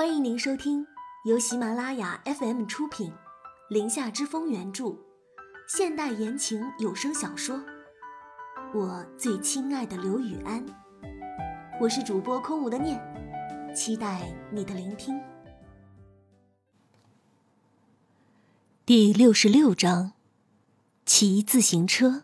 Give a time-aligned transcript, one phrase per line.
[0.00, 0.86] 欢迎您收听
[1.26, 3.10] 由喜马拉雅 FM 出品，
[3.68, 4.96] 《林下之风》原著，
[5.68, 7.58] 现代言情有声小说
[8.72, 10.66] 《我最亲爱的刘雨安》。
[11.78, 12.98] 我是主播空无的念，
[13.76, 15.20] 期待你的聆听。
[18.86, 20.12] 第六十六章，
[21.04, 22.22] 骑自行车。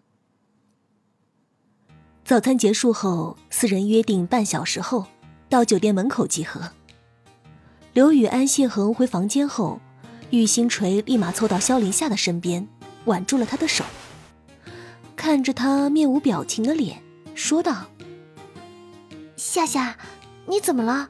[2.24, 5.08] 早餐结束后，四人约定半小时后
[5.50, 6.72] 到酒店门口集合。
[7.96, 9.80] 刘雨安、谢恒回房间后，
[10.28, 12.68] 玉星锤立马凑到萧林夏的身边，
[13.06, 13.86] 挽住了他的手，
[15.16, 17.02] 看着他面无表情的脸，
[17.34, 17.86] 说道
[19.38, 19.96] ：“夏夏，
[20.44, 21.08] 你怎么了？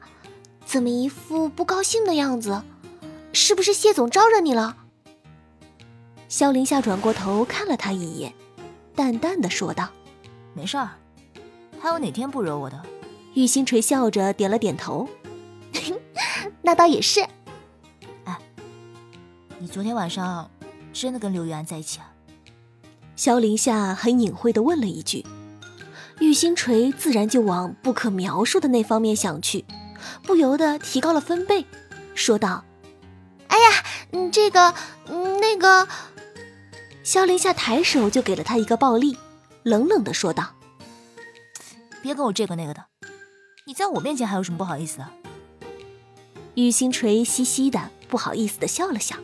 [0.65, 2.63] 怎么一副不高兴的样子？
[3.33, 4.77] 是不是谢总招惹你了？”
[6.29, 8.33] 萧林夏转过头看了他一眼，
[8.95, 9.89] 淡淡的说道
[10.55, 10.91] ：“没事儿，
[11.81, 12.81] 还有哪天不惹我的？”
[13.35, 15.05] 玉星锤笑着点了点头。
[16.67, 17.21] 那倒也是。
[18.25, 18.37] 哎，
[19.57, 20.51] 你昨天晚上
[20.91, 22.11] 真的跟刘玉安在一起啊？
[23.15, 25.25] 萧林夏很隐晦的问了一句，
[26.19, 29.63] 玉星锤自然就往不可描述的那方面想去，
[30.23, 31.65] 不由得提高了分贝，
[32.13, 32.65] 说道
[33.47, 34.73] ：“哎呀，嗯，这个，
[35.05, 35.87] 嗯，那个。”
[37.01, 39.17] 萧林夏抬手就给了他一个暴力，
[39.63, 40.53] 冷冷的说道
[42.03, 42.83] ：“别跟我这个那个的，
[43.65, 45.07] 你在我面前还有什么不好意思的？”
[46.57, 49.15] 玉星锤嘻嘻的，不好意思的笑了笑。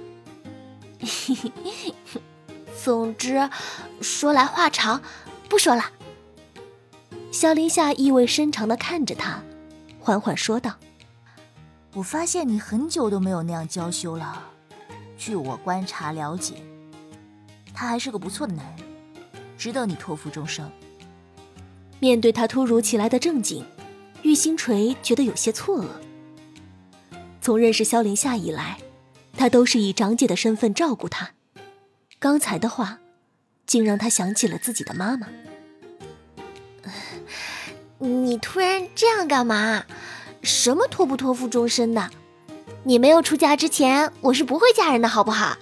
[2.84, 3.50] 总之，
[4.02, 5.02] 说来话长，
[5.50, 5.86] 不说了。
[7.32, 9.42] 萧林夏意味深长的看着他，
[10.00, 10.76] 缓缓说道
[11.96, 14.44] ：“我发现你很久都没有那样娇羞了。
[15.18, 16.54] 据我观察了解，
[17.74, 18.86] 他还是个不错的男人，
[19.58, 20.70] 值得你托付终生。”
[22.00, 23.66] 面对他突如其来的正经，
[24.22, 25.88] 玉星锤觉得有些错愕。
[27.44, 28.78] 从认识萧凌夏以来，
[29.36, 31.32] 他都是以长姐的身份照顾她。
[32.18, 33.00] 刚才的话，
[33.68, 35.28] 竟让他想起了自己的妈妈。
[38.00, 39.84] 你突然这样干嘛？
[40.42, 42.10] 什么托不托付终身的？
[42.84, 45.58] 你没有出嫁之前，我是不会嫁人的，好不好？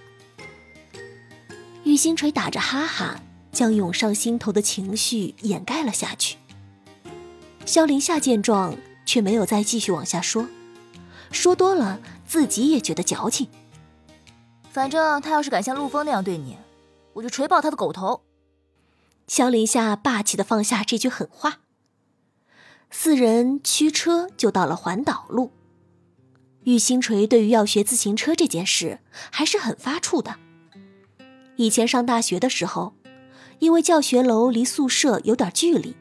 [1.84, 6.38] 玉星锤打着哈哈，将涌上心头的情绪掩盖了下去。
[7.66, 10.48] 萧凌夏见状，却没有再继续往下说。
[11.32, 13.48] 说多了，自己也觉得矫情。
[14.72, 16.58] 反正他要是敢像陆风那样对你，
[17.14, 18.22] 我就锤爆他的狗头。
[19.28, 21.60] 萧林夏霸气的放下这句狠话。
[22.90, 25.52] 四人驱车就到了环岛路。
[26.66, 29.00] 玉星锤对于要学自行车这件事
[29.32, 30.36] 还是很发怵的。
[31.56, 32.94] 以前上大学的时候，
[33.60, 35.96] 因为教学楼离宿舍有点距离，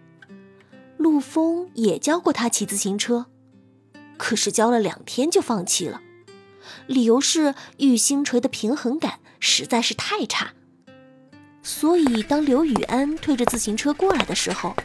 [0.98, 3.26] 陆风也教过他骑自行车。
[4.20, 6.02] 可是教了两天就放弃了，
[6.86, 10.52] 理由是玉星锤的平衡感实在是太差。
[11.62, 14.76] 所以当刘雨安推着自行车过来的时候，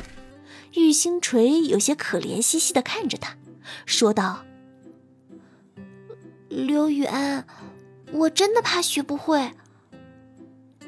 [0.75, 3.35] 玉星锤有些可怜兮兮的看着他，
[3.85, 4.45] 说道
[6.47, 7.45] ：“刘雨安，
[8.13, 9.51] 我真的怕学不会。”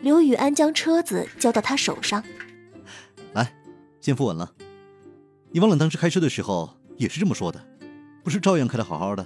[0.01, 2.23] 刘雨安将车子交到他手上，
[3.33, 3.53] 来，
[3.99, 4.53] 先扶稳了。
[5.51, 7.61] 你忘了当时开车的时候也是这么说的。
[8.27, 9.25] 不是照样开的好好的？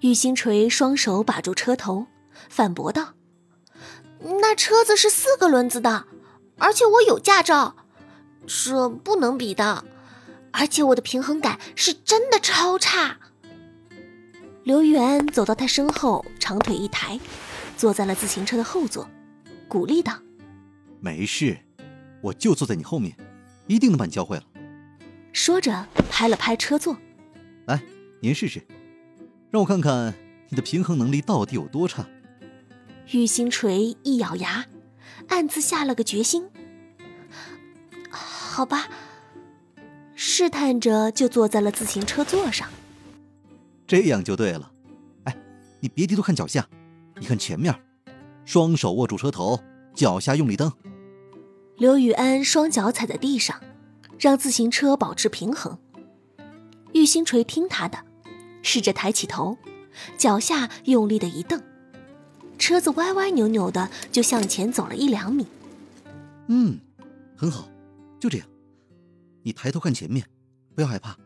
[0.00, 2.08] 玉星锤双手把住车头，
[2.50, 3.14] 反驳道
[4.42, 6.04] ：“那车子是四个轮子的，
[6.58, 7.76] 而且我有驾照，
[8.46, 9.82] 这不能比的。
[10.52, 13.16] 而且我的平衡感是真的超差。”
[14.62, 17.18] 刘玉安走到他身后，长腿一抬，
[17.78, 19.08] 坐在了自行车的后座，
[19.68, 20.18] 鼓励道
[21.00, 21.56] ：“没事，
[22.20, 23.16] 我就坐在你后面，
[23.66, 24.42] 一定能把你教会了。”
[25.32, 26.94] 说着拍了拍车座。
[27.70, 27.80] 来，
[28.18, 28.60] 您试试，
[29.48, 30.12] 让我看看
[30.48, 32.04] 你的平衡能力到底有多差。
[33.12, 34.66] 玉星锤一咬牙，
[35.28, 36.50] 暗自下了个决心。
[38.10, 38.88] 好吧，
[40.16, 42.68] 试探着就坐在了自行车座上。
[43.86, 44.72] 这样就对了。
[45.24, 45.36] 哎，
[45.78, 46.68] 你别低头看脚下，
[47.20, 47.72] 你看前面，
[48.44, 49.60] 双手握住车头，
[49.94, 50.72] 脚下用力蹬。
[51.76, 53.60] 刘雨安双脚踩在地上，
[54.18, 55.78] 让自行车保持平衡。
[56.92, 58.04] 玉星锤听他的，
[58.62, 59.56] 试着抬起头，
[60.18, 61.62] 脚下用力的一蹬，
[62.58, 65.46] 车子歪歪扭扭的就向前走了一两米。
[66.48, 66.80] 嗯，
[67.36, 67.68] 很好，
[68.18, 68.46] 就这样。
[69.42, 70.26] 你抬头看前面，
[70.74, 71.16] 不要害怕。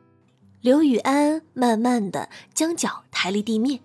[0.60, 3.80] 刘雨安慢慢的将脚抬离地面，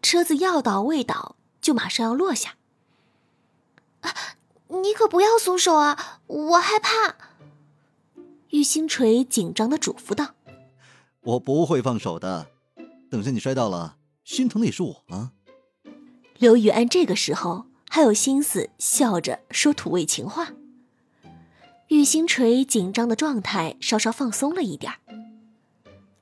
[0.00, 2.56] 车子要倒未倒，就马上要落下。
[4.02, 4.14] 啊，
[4.68, 7.16] 你可不要松手啊，我害怕。
[8.50, 10.34] 玉星锤紧张的嘱咐道。
[11.24, 12.48] 我不会放手的，
[13.10, 15.32] 等下你摔到了，心疼的也是我啊。
[16.38, 20.52] 刘雨安这个时候还有心思笑着说土味情话。
[21.88, 24.92] 玉星锤紧张的状态稍稍放松了一点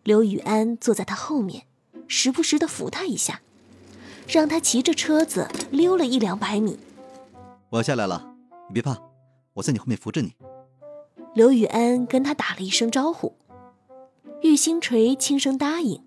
[0.05, 1.67] 刘雨安坐在他后面，
[2.07, 3.41] 时不时的扶他一下，
[4.29, 6.79] 让他骑着车子溜了一两百米。
[7.71, 8.35] 我要下来了，
[8.69, 8.97] 你别怕，
[9.55, 10.35] 我在你后面扶着你。
[11.35, 13.35] 刘雨安跟他打了一声招呼，
[14.43, 16.05] 玉星锤轻声答应。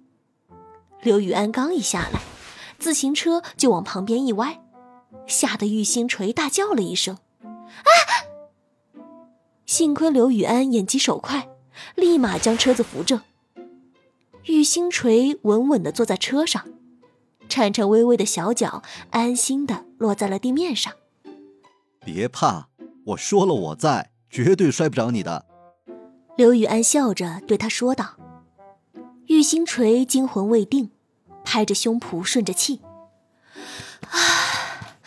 [1.01, 2.19] 刘雨安刚一下来，
[2.77, 4.61] 自行车就往旁边一歪，
[5.25, 7.17] 吓得玉星锤大叫了一声
[7.47, 7.91] ：“啊！”
[9.65, 11.47] 幸亏刘雨安眼疾手快，
[11.95, 13.21] 立马将车子扶正。
[14.43, 16.65] 玉星锤稳稳地坐在车上，
[17.47, 20.93] 颤颤巍巍的小脚安心地落在了地面上。
[22.01, 22.67] 别怕，
[23.05, 25.45] 我说了我在，绝对摔不着你的。
[26.35, 28.17] 刘雨安笑着对他说道。
[29.27, 30.91] 玉星锤惊魂未定，
[31.43, 32.81] 拍着胸脯顺着气
[34.09, 34.97] ：“啊，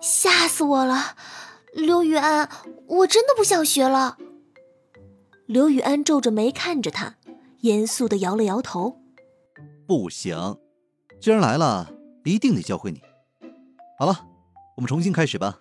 [0.00, 1.16] 吓死我了！
[1.72, 2.48] 刘雨安，
[2.86, 4.18] 我真的不想学了。”
[5.46, 7.16] 刘雨安皱着眉看着他。
[7.60, 8.98] 严肃的摇了摇头，
[9.86, 10.58] 不行，
[11.20, 11.92] 既然来了，
[12.24, 13.00] 一定得教会你。
[13.96, 14.26] 好了，
[14.76, 15.60] 我们重新开始吧。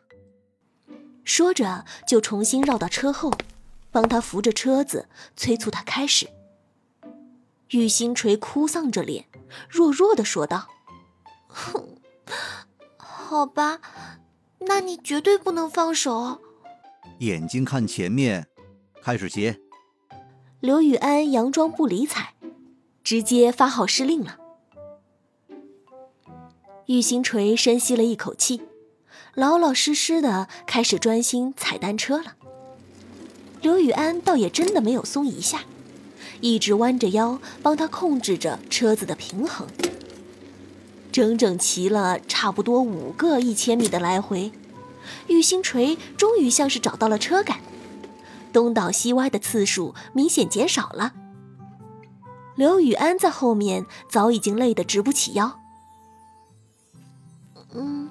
[1.23, 3.31] 说着，就重新绕到车后，
[3.91, 6.27] 帮他扶着车子，催促他开始。
[7.71, 9.25] 玉星锤哭丧着脸，
[9.69, 10.67] 弱弱的说道
[11.47, 11.95] ：“哼，
[12.97, 13.79] 好吧，
[14.59, 16.41] 那你绝对不能放手。
[17.19, 18.47] 眼睛看前面，
[19.01, 19.55] 开始骑。”
[20.59, 22.33] 刘雨安佯装不理睬，
[23.03, 24.37] 直接发号施令了。
[26.87, 28.61] 玉星锤深吸了一口气，
[29.33, 32.35] 老老实实的开始专心踩单车了。
[33.61, 35.61] 刘雨安倒也真的没有松一下，
[36.41, 39.67] 一直弯着腰帮他控制着车子的平衡。
[41.11, 44.51] 整整骑了差不多五个一千米的来回，
[45.27, 47.59] 玉星锤终于像是找到了车感。
[48.53, 51.13] 东倒西歪的次数明显减少了。
[52.55, 55.59] 刘雨安在后面早已经累得直不起腰。
[57.73, 58.09] 嗯，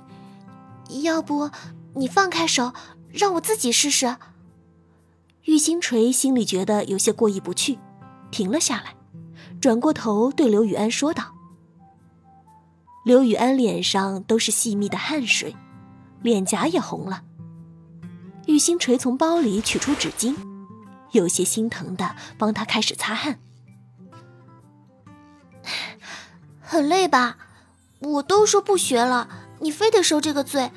[1.02, 1.50] 要不
[1.94, 2.72] 你放开手，
[3.10, 4.16] 让我自己试试。
[5.44, 7.78] 玉星锤心里觉得有些过意不去，
[8.30, 8.94] 停了下来，
[9.60, 11.34] 转过头对刘雨安说道。
[13.04, 15.56] 刘雨安脸上都是细密的汗水，
[16.22, 17.22] 脸颊也红了。
[18.46, 20.34] 玉星锤从包里取出纸巾，
[21.12, 23.38] 有些心疼的帮他开始擦汗。
[26.60, 27.38] 很累吧？
[28.00, 29.28] 我都说不学了，
[29.60, 30.70] 你非得受这个罪，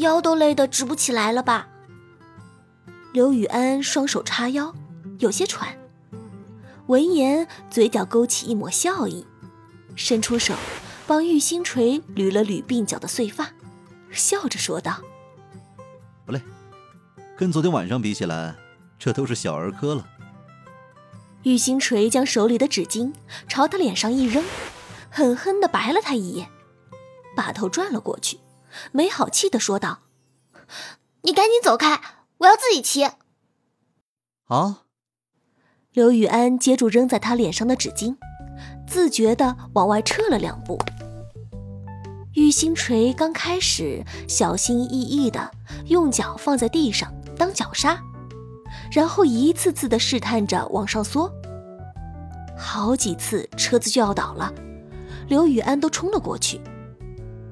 [0.00, 1.68] 腰都累得直不起来了吧？
[3.12, 4.74] 刘雨安双手叉腰，
[5.18, 5.76] 有些喘。
[6.90, 9.24] 闻言，嘴角勾起一抹笑意，
[9.94, 10.56] 伸出手
[11.06, 13.52] 帮玉星锤捋了捋鬓角的碎发，
[14.10, 15.00] 笑着说道
[16.26, 16.42] ：“不累。”
[17.38, 18.56] 跟昨天晚上比起来，
[18.98, 20.04] 这都是小儿科了。
[21.44, 23.12] 玉星锤将手里的纸巾
[23.46, 24.44] 朝他脸上一扔，
[25.12, 26.50] 狠狠的白了他一眼，
[27.36, 28.40] 把头转了过去，
[28.90, 30.00] 没好气的说道
[31.22, 32.00] ：“你赶紧走开，
[32.38, 33.08] 我要自己骑。”
[34.42, 34.86] 好。
[35.92, 38.14] 刘雨安接住扔在他脸上的纸巾，
[38.86, 40.78] 自觉地往外撤了两步。
[42.34, 45.50] 玉星锤刚开始小心翼翼地
[45.86, 47.12] 用脚放在地上。
[47.36, 47.98] 当脚刹，
[48.92, 51.32] 然后一次次的试探着往上缩，
[52.56, 54.52] 好几次车子就要倒了，
[55.26, 56.60] 刘雨安都冲了过去，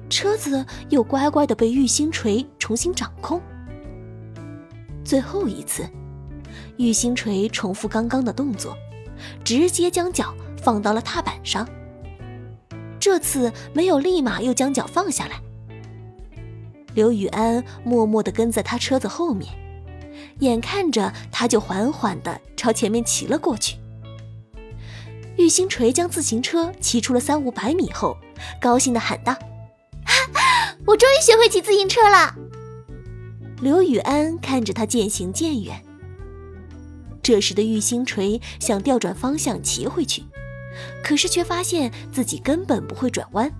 [0.07, 3.41] 车子又乖乖的被玉星锤重新掌控。
[5.03, 5.89] 最后一次，
[6.77, 8.75] 玉星锤重复刚刚的动作，
[9.43, 11.67] 直接将脚放到了踏板上，
[12.99, 15.41] 这次没有立马又将脚放下来，
[16.93, 19.49] 刘雨安默默的跟在他车子后面。
[20.39, 23.77] 眼看着他就缓缓地朝前面骑了过去，
[25.37, 28.17] 玉星锤将自行车骑出了三五百米后，
[28.59, 29.35] 高兴地喊道
[30.87, 32.35] ：“我终于学会骑自行车了！”
[33.61, 35.83] 刘雨安看着他渐行渐远，
[37.29, 40.23] 这时的玉星锤想调转方向骑回去，
[41.03, 43.51] 可是却发现自己根本不会转弯，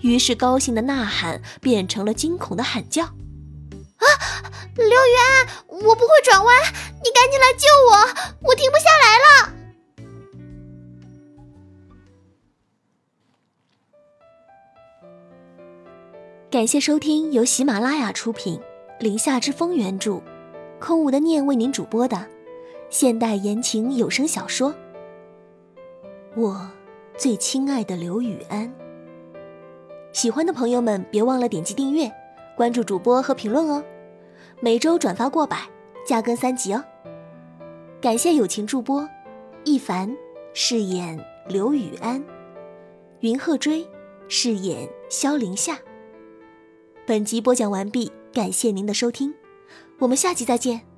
[0.00, 3.04] 于是高兴的呐喊变成了惊恐的喊叫。
[3.04, 4.06] 啊，
[4.74, 6.56] 刘雨安，我不会转弯，
[7.04, 7.94] 你赶紧来救我，
[8.48, 9.54] 我停不下来了。
[16.50, 18.58] 感谢收听由喜马拉雅出品，
[18.98, 20.20] 《林下之风》原著，
[20.80, 22.26] 空无的念为您主播的
[22.92, 24.70] 现代言情有声小说
[26.36, 26.70] 《我
[27.16, 28.70] 最亲爱的刘雨安。
[30.12, 32.12] 喜欢的朋友们别忘了点击订阅、
[32.54, 33.82] 关注主播和评论哦，
[34.60, 35.66] 每周转发过百，
[36.06, 36.84] 加更三集哦。
[37.98, 39.08] 感谢友情助播，
[39.64, 40.14] 一凡
[40.52, 41.18] 饰演
[41.48, 42.22] 刘雨安，
[43.20, 43.88] 云鹤追
[44.28, 45.78] 饰演萧凌夏。
[47.06, 49.34] 本集播讲完毕，感谢您的收听，
[50.00, 50.91] 我们下集再见。